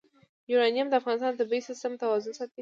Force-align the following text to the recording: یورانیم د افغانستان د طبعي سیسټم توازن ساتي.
یورانیم 0.51 0.87
د 0.89 0.93
افغانستان 1.01 1.31
د 1.33 1.37
طبعي 1.41 1.61
سیسټم 1.69 1.93
توازن 2.01 2.33
ساتي. 2.39 2.59